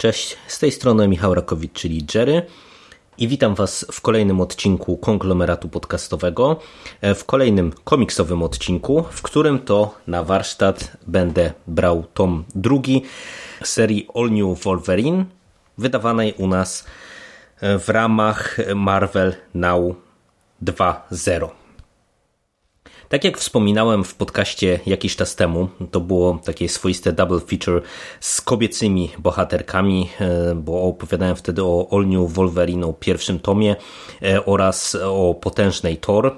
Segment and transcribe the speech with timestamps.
[0.00, 2.42] Cześć, z tej strony Michał Rakowicz, czyli Jerry.
[3.18, 6.60] I witam Was w kolejnym odcinku konglomeratu podcastowego,
[7.00, 13.02] e, w kolejnym komiksowym odcinku, w którym to na warsztat będę brał tom drugi
[13.64, 15.24] serii All New Wolverine,
[15.78, 16.86] wydawanej u nas
[17.60, 19.94] e, w ramach Marvel Now
[20.62, 21.59] 2.0.
[23.10, 27.82] Tak jak wspominałem w podcaście jakiś czas temu, to było takie swoiste double feature
[28.20, 33.76] z kobiecymi bohaterkami, e, bo opowiadałem wtedy o All New Wolverine, o pierwszym tomie
[34.22, 36.36] e, oraz o potężnej Thor,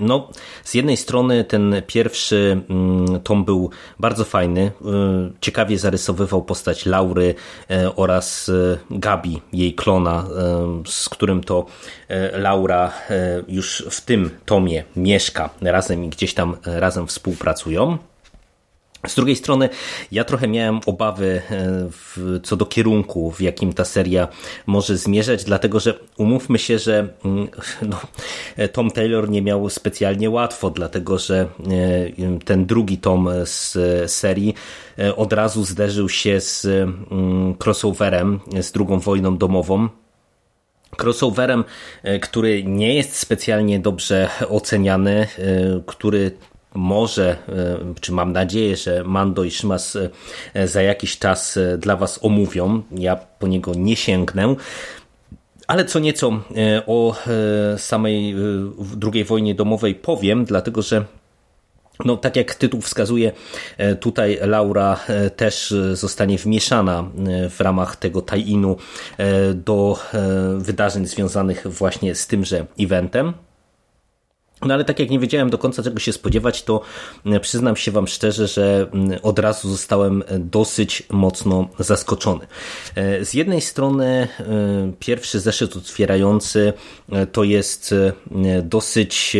[0.00, 0.28] no,
[0.64, 4.72] z jednej strony ten pierwszy mm, tom był bardzo fajny, e,
[5.40, 7.34] ciekawie zarysowywał postać Laury
[7.70, 8.50] e, oraz
[8.90, 10.26] Gabi, jej klona,
[10.86, 11.66] z którym to
[12.32, 12.92] Laura
[13.48, 17.98] już w tym tomie mieszka razem i gdzieś tam razem współpracują.
[19.06, 19.68] Z drugiej strony,
[20.12, 24.28] ja trochę miałem obawy e, w, co do kierunku, w jakim ta seria
[24.66, 27.48] może zmierzać, dlatego że umówmy się, że mm,
[27.90, 28.00] no,
[28.72, 33.76] Tom Taylor nie miał specjalnie łatwo, dlatego że e, ten drugi tom z
[34.12, 34.54] serii
[34.98, 39.88] e, od razu zderzył się z mm, crossoverem, z drugą wojną domową.
[41.02, 41.64] Crossoverem,
[42.22, 45.26] który nie jest specjalnie dobrze oceniany,
[45.86, 46.30] który
[46.74, 49.98] może, e, czy mam nadzieję, że Mando i Szymas
[50.54, 52.82] e, za jakiś czas e, dla Was omówią.
[52.90, 54.54] Ja po niego nie sięgnę.
[55.66, 56.42] Ale co nieco
[56.86, 57.16] o
[57.76, 58.34] samej
[59.12, 61.04] II wojnie domowej powiem, dlatego że
[62.04, 63.32] no, tak jak tytuł wskazuje,
[64.00, 65.00] tutaj Laura
[65.36, 67.04] też zostanie wmieszana
[67.50, 68.76] w ramach tego tie-inu
[69.54, 69.98] do
[70.58, 73.32] wydarzeń związanych właśnie z tymże eventem.
[74.64, 76.80] No ale tak jak nie wiedziałem do końca czego się spodziewać, to
[77.26, 82.46] e, przyznam się Wam szczerze, że mm, od razu zostałem e, dosyć mocno zaskoczony.
[82.94, 84.28] E, z jednej strony
[84.98, 86.72] pierwszy zeszyt otwierający
[87.32, 87.94] to jest
[88.62, 89.36] dosyć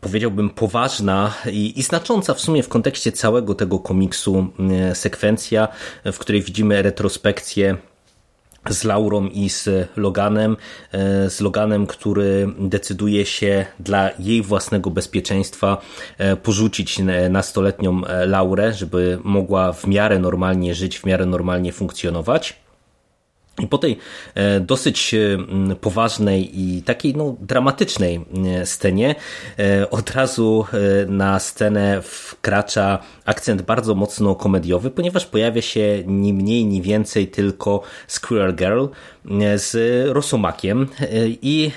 [0.00, 4.46] powiedziałbym poważna i, i, znacząca w sumie w kontekście całego tego komiksu
[4.94, 5.68] sekwencja,
[6.04, 7.76] w której widzimy retrospekcję
[8.68, 10.56] z Laurą i z Loganem,
[10.92, 15.78] e, z Loganem, który decyduje się dla jej własnego bezpieczeństwa
[16.18, 16.98] e, porzucić
[17.30, 22.65] nastoletnią e, Laurę, żeby mogła w miarę normalnie żyć, w miarę normalnie funkcjonować.
[23.62, 23.98] I po tej
[24.34, 25.38] e, dosyć e,
[25.80, 28.20] poważnej i takiej no, dramatycznej
[28.60, 29.14] e, scenie
[29.90, 30.64] od razu
[31.08, 37.82] na scenę wkracza akcent bardzo mocno komediowy, ponieważ pojawia się ni mniej, ni więcej tylko
[38.06, 38.86] Squirrel Girl
[39.56, 39.76] z
[40.12, 40.86] Rosomakiem
[41.42, 41.70] i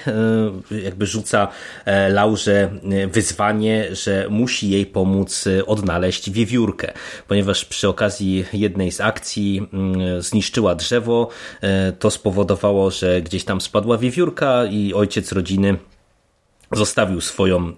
[0.84, 1.48] jakby rzuca
[2.10, 2.70] Laurze
[3.12, 6.94] wyzwanie, że musi jej pomóc odnaleźć wiewiórkę,
[7.28, 9.68] ponieważ przy okazji jednej z akcji
[10.20, 11.30] zniszczyła drzewo,
[12.00, 15.78] to spowodowało, że gdzieś tam spadła wiewiórka i ojciec rodziny
[16.72, 17.74] zostawił swoją e,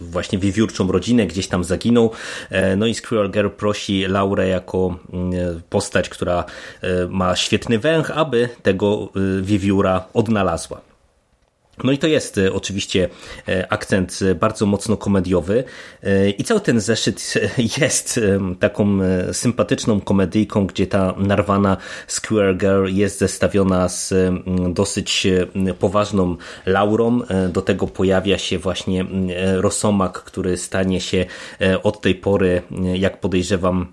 [0.00, 2.10] właśnie wiewiórczą rodzinę, gdzieś tam zaginął.
[2.50, 6.44] E, no i Squirrel Girl prosi Laurę jako mm, postać, która
[6.82, 9.08] e, ma świetny węch, aby tego
[9.42, 10.91] wiewióra odnalazła.
[11.84, 13.08] No i to jest e, oczywiście
[13.48, 15.64] e, akcent e, bardzo mocno komediowy
[16.38, 17.34] i cały ten zeszyt
[17.80, 18.20] jest
[18.60, 18.98] taką
[19.32, 21.76] sympatyczną komedyjką, gdzie ta narwana
[22.06, 24.14] Square Girl jest zestawiona z
[24.68, 25.26] dosyć
[25.78, 27.20] poważną Laurą.
[27.52, 29.04] Do tego pojawia się właśnie
[29.56, 31.26] Rosomak, który stanie się
[31.82, 32.62] od tej pory,
[32.94, 33.92] jak podejrzewam,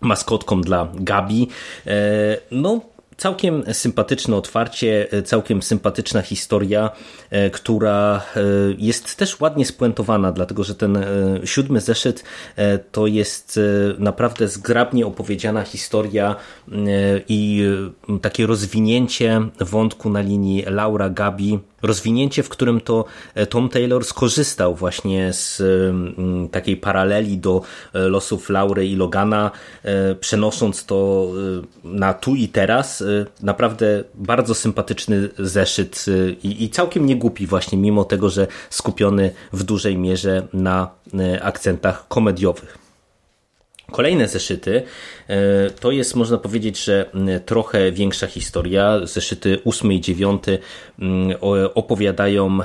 [0.00, 1.48] maskotką dla Gabi.
[2.50, 2.80] No,
[3.18, 6.90] Całkiem sympatyczne otwarcie, całkiem sympatyczna historia,
[7.30, 8.40] e, która e,
[8.78, 11.06] jest też ładnie spuentowana, dlatego że ten e,
[11.44, 12.24] siódmy zeszyt
[12.92, 13.60] to jest
[13.98, 16.36] naprawdę zgrabnie opowiedziana historia
[17.28, 17.64] i
[18.22, 23.04] takie rozwinięcie wątku na linii Laura Gabi rozwinięcie, w którym to
[23.48, 25.62] Tom Taylor skorzystał właśnie z
[26.50, 27.62] takiej paraleli do
[27.92, 29.50] losów Laury i Logana,
[30.20, 31.28] przenosząc to
[31.84, 33.04] na tu i teraz.
[33.42, 36.06] Naprawdę bardzo sympatyczny zeszyt
[36.42, 40.90] i, i całkiem niegłupi właśnie, mimo tego, że skupiony w dużej mierze na
[41.42, 42.78] akcentach komediowych.
[43.92, 44.82] Kolejne zeszyty
[45.80, 47.10] to jest, można powiedzieć, że
[47.46, 49.00] trochę większa historia.
[49.06, 50.42] Zeszyty 8 i 9
[51.74, 52.58] opowiadają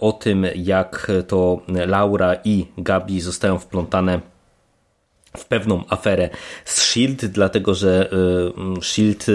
[0.00, 4.20] o tym, jak to Laura i Gabi zostają wplątane
[5.36, 6.28] w pewną aferę
[6.64, 8.10] z Shield, dlatego że
[8.78, 9.26] e, Shield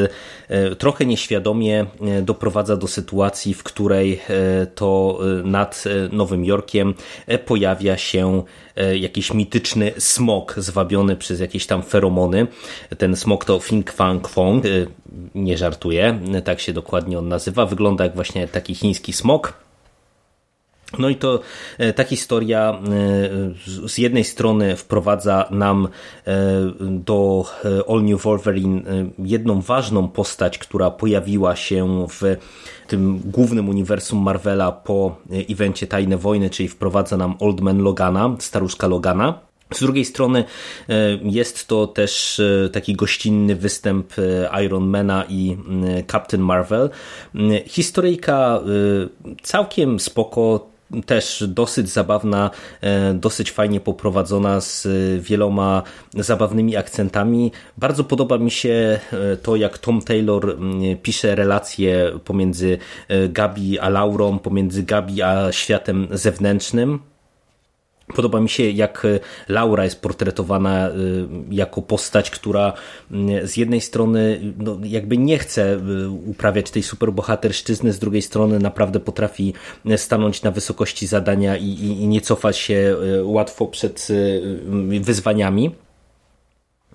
[0.49, 4.21] e, trochę nieświadomie e, doprowadza do sytuacji, w której
[4.75, 6.93] to nad Nowym Jorkiem
[7.45, 8.43] pojawia się
[8.95, 12.47] jakiś mityczny smok zwabiony przez jakieś tam feromony.
[12.97, 14.63] Ten smok to Fing Fang Fong,
[15.35, 17.65] nie żartuję, tak się dokładnie on nazywa.
[17.65, 19.53] Wygląda jak właśnie taki chiński smok.
[20.99, 21.39] No i to
[21.77, 22.79] e, ta historia
[23.83, 25.87] e, z jednej strony wprowadza nam
[26.27, 26.31] e,
[26.81, 27.45] do
[27.89, 28.81] All New Wolverine
[29.19, 32.37] jedną ważną postać, która pojawiła się w
[32.87, 35.15] tym głównym uniwersum Marvela po
[35.49, 39.39] evencie Tajne Wojny, czyli wprowadza nam Old Man Logana, staruszka Logana.
[39.73, 40.43] Z drugiej strony
[41.23, 42.41] jest to też
[42.73, 44.13] taki gościnny występ
[44.65, 45.57] Ironmana i
[46.11, 46.89] Captain Marvel.
[47.65, 48.61] Historyjka
[49.41, 50.70] całkiem spoko,
[51.05, 52.49] też dosyć zabawna,
[52.81, 54.87] e, dosyć fajnie poprowadzona z
[55.21, 55.83] wieloma
[56.13, 57.51] zabawnymi akcentami.
[57.77, 60.57] Bardzo podoba mi się e, to, jak Tom Taylor
[61.03, 62.77] pisze relacje pomiędzy
[63.07, 67.10] e, Gabi a Laurą, pomiędzy Gabi a światem zewnętrznym.
[68.15, 69.19] Podoba mi się, jak e,
[69.49, 70.91] Laura jest portretowana e,
[71.51, 72.73] jako postać, która
[73.43, 75.79] z jednej strony no, jakby nie chce
[76.25, 79.53] uprawiać tej superbohaterszczyzny, z drugiej strony naprawdę potrafi
[79.97, 84.07] stanąć na wysokości zadania i, i, i nie cofać się łatwo przed
[85.01, 85.71] wyzwaniami.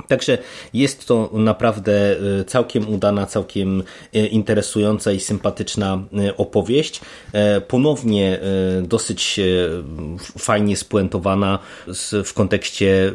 [0.08, 0.38] Także
[0.74, 3.82] jest to naprawdę e, całkiem udana, całkiem
[4.14, 7.00] e, interesująca i sympatyczna e, opowieść.
[7.68, 8.40] Ponownie
[8.82, 9.40] dosyć
[10.38, 11.58] fajnie spuentowana
[12.24, 13.12] w kontekście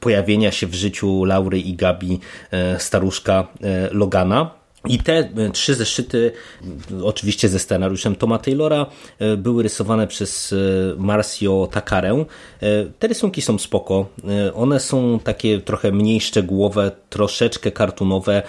[0.00, 2.20] pojawienia się w życiu Laury i Gabi
[2.78, 3.48] staruszka
[3.90, 4.63] Logana.
[4.88, 6.32] I te e, trzy zeszyty,
[7.02, 8.86] oczywiście ze scenariuszem Toma Taylora,
[9.18, 10.56] e, były rysowane przez e,
[10.98, 12.24] Marcio Takarę.
[12.98, 14.06] Te rysunki są spoko.
[14.54, 18.42] One są takie trochę mniej szczegółowe, troszeczkę kartunowe,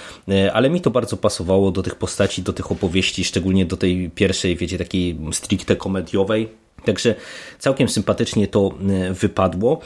[0.54, 4.56] ale mi to bardzo pasowało do tych postaci, do tych opowieści, szczególnie do tej pierwszej,
[4.56, 7.16] wiecie, takiej stricte komediowej Także
[7.60, 9.80] całkiem sympatycznie to e, wypadło.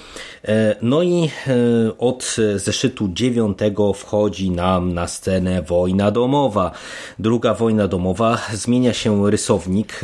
[0.46, 1.51] E, no i e,
[1.98, 6.72] od zeszytu dziewiątego wchodzi nam na scenę wojna domowa.
[7.19, 8.38] Druga wojna domowa.
[8.54, 10.00] Zmienia się rysownik.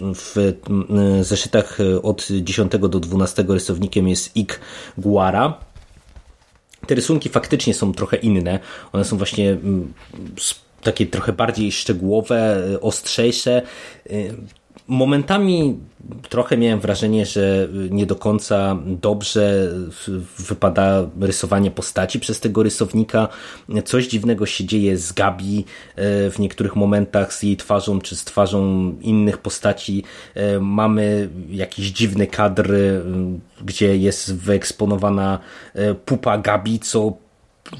[0.00, 0.54] W
[1.20, 4.60] zeszytach od 10 do 12 rysownikiem jest Ik
[4.98, 5.54] Guara.
[6.86, 8.58] Te rysunki faktycznie są trochę inne.
[8.92, 9.56] One są właśnie
[10.82, 13.62] takie trochę bardziej szczegółowe, ostrzejsze
[14.88, 15.78] momentami
[16.28, 19.72] trochę miałem wrażenie, że nie do końca dobrze
[20.38, 23.28] wypada rysowanie postaci przez tego rysownika.
[23.84, 25.64] Coś dziwnego się dzieje z Gabi
[25.96, 30.04] e, w niektórych momentach z jej twarzą czy z twarzą innych postaci.
[30.34, 33.02] E, mamy jakiś dziwny kadr, e,
[33.64, 35.38] gdzie jest wyeksponowana
[36.04, 37.12] pupa Gabi, co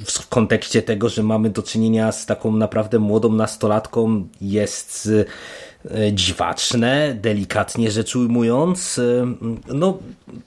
[0.06, 5.11] w kontekście tego, że mamy do czynienia z taką naprawdę młodą nastolatką jest
[6.12, 8.99] dziwaczne, delikatnie rzecz ujmując.
[8.99, 9.35] E,
[9.75, 9.99] no,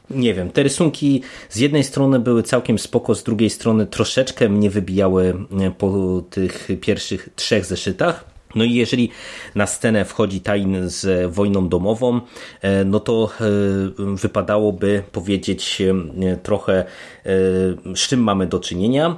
[0.09, 4.69] nie wiem, te rysunki z jednej strony były całkiem spoko, z drugiej strony troszeczkę mnie
[4.69, 8.31] wybijały e, po tych pierwszych trzech zeszytach.
[8.55, 9.09] No i jeżeli
[9.55, 12.21] na scenę wchodzi Tain z wojną domową,
[12.85, 13.29] no to
[13.97, 15.81] wypadałoby powiedzieć
[16.43, 16.85] trochę,
[17.95, 19.17] z czym mamy do czynienia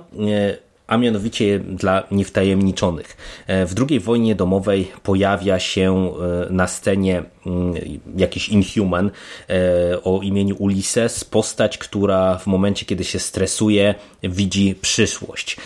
[0.88, 3.18] a mianowicie dla niewtajemniczonych.
[3.48, 6.12] E, w II wojnie domowej pojawia się
[6.48, 7.74] e, na scenie mm,
[8.18, 9.12] jakiś Inhuman
[9.50, 15.58] e, o imieniu Ulysses, postać, która w momencie, kiedy się stresuje, widzi przyszłość.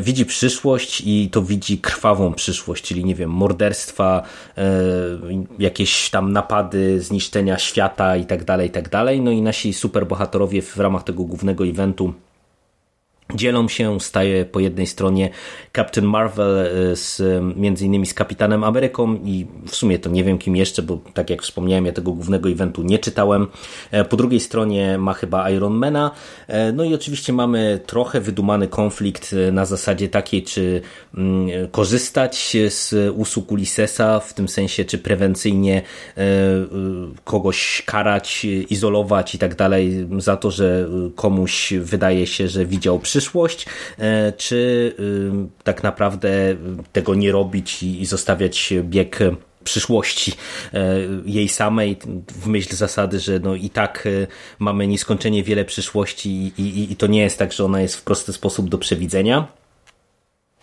[0.00, 4.22] Widzi przyszłość i to widzi krwawą przyszłość, czyli nie wiem, morderstwa,
[5.58, 9.20] jakieś tam napady, zniszczenia świata i tak dalej, i tak dalej.
[9.20, 12.14] No i nasi superbohaterowie w ramach tego głównego eventu
[13.32, 15.30] Dzielą się, staje po jednej stronie
[15.76, 17.22] Captain Marvel e, z,
[17.56, 21.30] między innymi z Kapitanem Ameryką i w sumie to nie wiem kim jeszcze, bo tak
[21.30, 23.46] jak wspomniałem, ja tego głównego eventu nie czytałem.
[23.90, 26.10] E, po drugiej stronie ma chyba Ironmana.
[26.46, 30.80] E, no i oczywiście mamy trochę wydumany konflikt na zasadzie takiej, czy
[31.14, 35.82] mm, korzystać z usług Ulyssesa, w tym sensie, czy prewencyjnie
[37.24, 43.13] kogoś karać, izolować i tak dalej za to, że komuś wydaje się, że widział przyszłość
[43.14, 43.66] przyszłość,
[43.98, 44.94] e, czy
[45.64, 46.56] tak naprawdę
[46.92, 49.18] tego nie robić i zostawiać bieg
[49.64, 50.32] przyszłości
[51.26, 51.96] jej samej,
[52.42, 54.08] w myśl zasady, że no i tak
[54.58, 58.02] mamy nieskończenie wiele przyszłości i, i, i to nie jest tak, że ona jest w
[58.02, 59.48] prosty sposób do przewidzenia.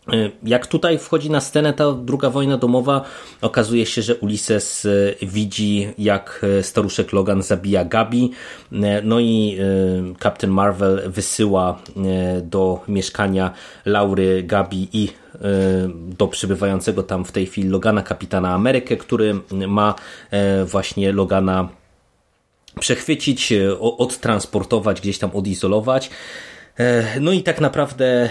[0.10, 3.06] Y, jak tutaj wchodzi na scenę ta druga wojna domowa,
[3.42, 8.32] okazuje się, że Ulises y, widzi, jak y, staruszek Logan zabija Gabi,
[9.04, 9.58] no i
[10.24, 11.80] Captain Marvel wysyła
[12.42, 13.54] do mieszkania
[13.86, 15.10] Laury, Gabi i
[15.94, 19.36] do przybywającego tam w tej chwili Logana Kapitana Amerykę, który
[19.68, 19.96] ma
[20.66, 21.70] właśnie Logana
[22.80, 26.10] przechwycić, odtransportować, gdzieś tam odizolować.
[26.82, 28.30] E, no i tak naprawdę e,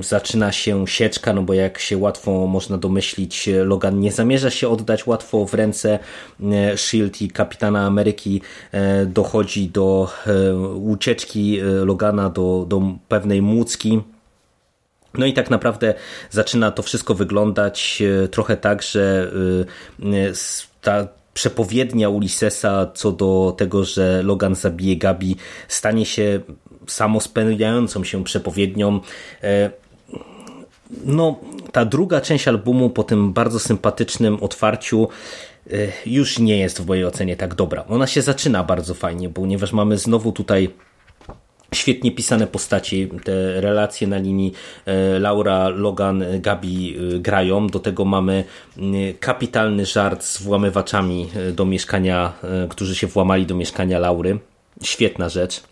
[0.00, 5.06] zaczyna się sieczka, no bo jak się łatwo można domyślić, Logan nie zamierza się oddać
[5.06, 5.98] łatwo w ręce
[6.52, 8.42] e, Shield i Kapitana Ameryki.
[9.06, 10.08] Dochodzi do
[10.84, 14.00] ucieczki Logana do, do pewnej młódzki.
[15.14, 15.94] No i tak naprawdę
[16.30, 19.32] zaczyna to wszystko wyglądać trochę tak, że
[20.82, 25.36] ta przepowiednia Ulyssesa co do tego, że Logan zabije Gabi
[25.68, 26.40] stanie się
[26.86, 29.00] samospełniającą się przepowiednią.
[29.42, 29.70] E,
[31.04, 31.36] no,
[31.72, 35.08] ta druga część albumu po tym bardzo sympatycznym otwarciu
[35.70, 35.72] e,
[36.06, 37.84] już nie jest w mojej ocenie tak dobra.
[37.88, 40.70] Ona się zaczyna bardzo fajnie, ponieważ mamy znowu tutaj
[41.74, 44.52] świetnie pisane postaci, te relacje na linii
[44.86, 47.66] e, Laura, Logan, Gabi grają.
[47.66, 48.44] Do tego mamy
[49.20, 52.32] kapitalny żart z włamywaczami do mieszkania,
[52.70, 54.38] którzy się włamali do mieszkania Laury.
[54.82, 55.62] Świetna rzecz.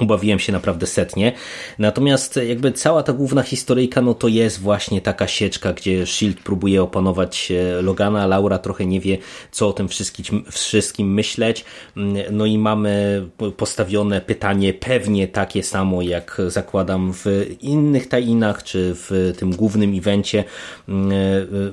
[0.00, 1.32] Ubawiłem się naprawdę setnie.
[1.78, 6.82] Natomiast jakby cała ta główna historyjka, no to jest właśnie taka sieczka, gdzie Shield próbuje
[6.82, 9.18] opanować e, Logana, Laura trochę nie wie,
[9.50, 11.64] co o tym wszystkim, wszystkim myśleć.
[11.96, 13.22] Mm, no i mamy
[13.56, 17.26] postawione pytanie pewnie takie samo, jak zakładam w
[17.60, 20.44] innych tajinach, czy w tym głównym evencie,
[20.88, 21.16] mm, e,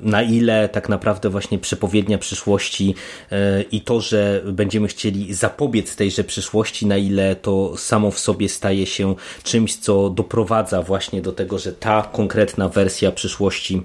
[0.01, 2.95] na ile tak naprawdę właśnie przepowiednia przyszłości
[3.31, 8.50] e, i to, że będziemy chcieli zapobiec tejże przyszłości, na ile to samo w sobie
[8.50, 13.84] staje się czymś, co doprowadza właśnie do tego, że ta konkretna wersja przyszłości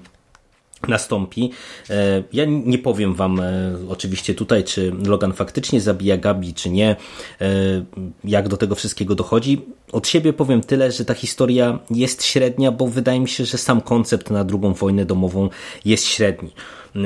[0.87, 1.51] nastąpi.
[1.89, 6.95] E, ja nie powiem wam e, oczywiście tutaj, czy Logan faktycznie zabija Gabi, czy nie,
[7.41, 7.45] e,
[8.23, 9.61] jak do tego wszystkiego dochodzi.
[9.91, 13.81] Od siebie powiem tyle, że ta historia jest średnia, bo wydaje mi się, że sam
[13.81, 15.49] koncept na drugą wojnę domową
[15.85, 16.51] jest średni.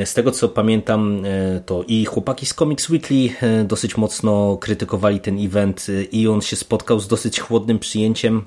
[0.06, 1.24] Z tego co pamiętam,
[1.66, 3.30] to i chłopaki z Comics Weekly
[3.66, 8.46] dosyć mocno krytykowali ten event i on się spotkał z dosyć chłodnym przyjęciem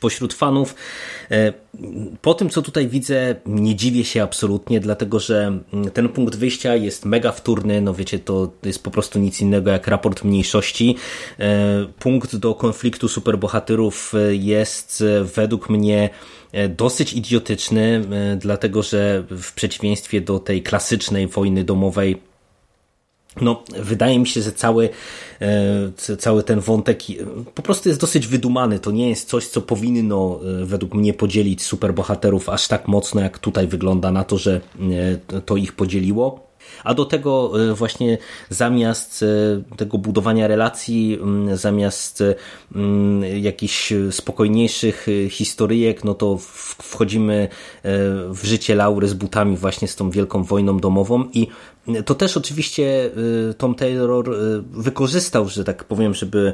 [0.00, 0.74] pośród fanów.
[1.30, 1.52] E,
[2.22, 6.76] po tym, co tutaj widzę, nie dziwię się absolutnie, dlatego że mm, ten punkt wyjścia
[6.76, 7.80] jest mega wtórny.
[7.80, 10.96] No wiecie, to jest po prostu nic innego jak raport mniejszości.
[11.38, 15.04] E, punkt do konfliktu superbohaterów jest
[15.34, 16.10] według mnie
[16.68, 18.04] dosyć idiotyczny,
[18.38, 22.20] dlatego że w przeciwieństwie do tej klasycznej wojny domowej,
[23.40, 24.88] no, wydaje mi się, że cały,
[25.40, 27.02] e, cały ten wątek
[27.54, 28.78] po prostu jest dosyć wydumany.
[28.78, 33.38] To nie jest coś, co powinno e, według mnie podzielić superbohaterów aż tak mocno, jak
[33.38, 34.60] tutaj wygląda na to, że
[35.32, 36.51] e, to ich podzieliło.
[36.84, 38.18] A do tego e, właśnie
[38.50, 41.18] zamiast e, tego budowania relacji,
[41.54, 42.22] zamiast
[43.40, 46.38] jakichś spokojniejszych e, historyjek, no to
[46.78, 47.48] wchodzimy
[48.28, 51.48] w życie Laury z butami właśnie z tą wielką wojną domową i
[52.04, 53.10] to też oczywiście
[53.58, 54.24] Tom Taylor
[54.72, 56.52] wykorzystał, że tak powiem, żeby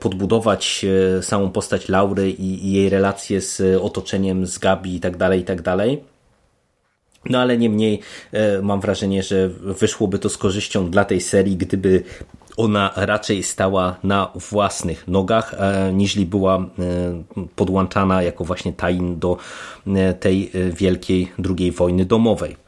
[0.00, 0.86] podbudować
[1.22, 5.62] samą postać Laury i jej relacje z otoczeniem, z Gabi i tak dalej, i tak
[5.62, 6.13] dalej.
[7.30, 8.00] No ale niemniej
[8.32, 12.02] e, mam wrażenie, że wyszłoby to z korzyścią dla tej serii, gdyby
[12.56, 16.64] ona raczej stała na własnych nogach, e, niżli była e,
[17.56, 19.36] podłączana jako właśnie tain do
[20.20, 22.63] tej wielkiej drugiej wojny domowej.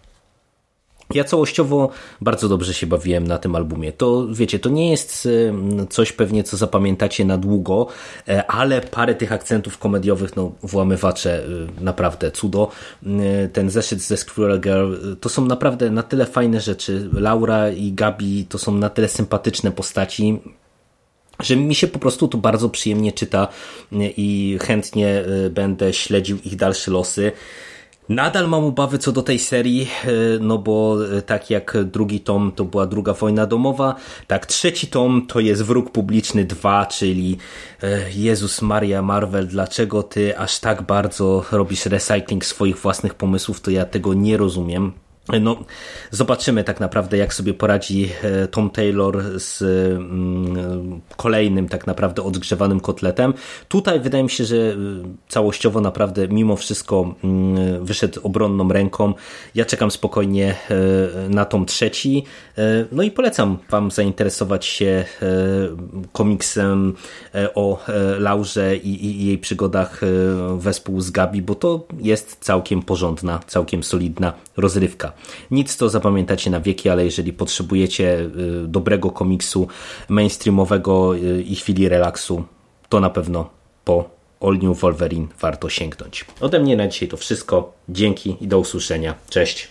[1.15, 3.93] Ja całościowo bardzo dobrze się bawiłem na tym albumie.
[3.93, 5.29] To wiecie, to nie jest
[5.91, 7.87] coś pewnie, co zapamiętacie na długo,
[8.29, 11.49] e, ale parę tych akcentów komediowych, no włamywacze, e,
[11.81, 12.71] naprawdę cudo.
[13.07, 17.11] E, ten zeszyt ze Squirrel Girl, to są naprawdę na tyle fajne rzeczy.
[17.13, 20.41] Laura i Gabi to są na tyle sympatyczne postaci,
[21.41, 23.49] że mi się po prostu to bardzo przyjemnie czyta
[23.93, 27.33] i chętnie będę śledził ich dalsze losy.
[28.09, 30.09] Nadal mam obawy co do tej serii, e,
[30.41, 33.95] no bo e, tak jak drugi tom to była druga wojna domowa,
[34.27, 37.39] tak trzeci tom to jest wróg publiczny 2, czyli
[37.83, 43.71] e, Jezus Maria Marvel, dlaczego ty aż tak bardzo robisz recycling swoich własnych pomysłów, to
[43.71, 45.06] ja tego nie rozumiem.
[45.40, 45.56] No,
[46.11, 52.80] zobaczymy tak naprawdę, jak sobie poradzi e, Tom Taylor z mm, kolejnym tak naprawdę odgrzewanym
[52.80, 53.35] kotletem.
[53.68, 54.76] Tutaj wydaje mi się, że e,
[55.28, 59.14] całościowo naprawdę mimo wszystko mm, wyszedł obronną ręką.
[59.54, 62.25] Ja czekam spokojnie e, na tom trzeci.
[62.92, 65.04] No i polecam wam zainteresować się
[66.12, 66.95] komiksem
[67.54, 67.85] o
[68.18, 70.00] Laurze i, i jej przygodach
[70.56, 75.12] wespół z Gabi, bo to jest całkiem porządna, całkiem solidna rozrywka.
[75.51, 78.19] Nic to zapamiętacie na wieki, ale jeżeli potrzebujecie
[78.65, 79.69] y, dobrego komiksu
[80.09, 82.45] mainstreamowego y, i chwili relaksu,
[82.89, 83.51] to na pewno
[83.85, 86.25] po All New Wolverine warto sięgnąć.
[86.41, 87.73] Ode mnie na dzisiaj to wszystko.
[87.89, 89.15] Dzięki i do usłyszenia.
[89.31, 89.69] Cześć.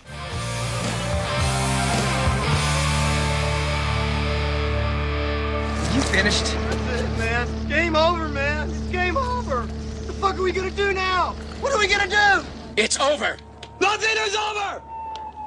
[5.96, 6.46] You finished?
[6.46, 7.48] That's it, man.
[7.70, 8.70] Game over, man.
[8.70, 9.58] It's game over.
[9.62, 11.34] What the fuck are we gonna do now?
[11.62, 12.46] What are we gonna do?
[12.78, 13.38] It's over.
[13.80, 14.82] Nothing is over!